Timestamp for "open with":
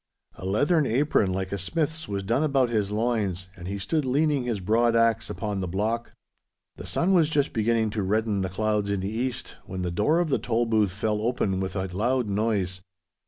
11.21-11.75